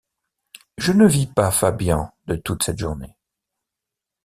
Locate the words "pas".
1.27-1.51